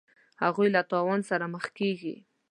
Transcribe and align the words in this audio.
هغوی 0.43 0.67
له 0.75 0.81
تاوان 0.91 1.21
سره 1.29 1.45
مخ 1.53 1.65
کیږي. 1.77 2.15